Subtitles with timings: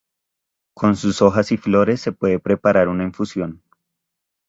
[0.73, 3.61] Con sus hojas y flores se puede preparar una infusión.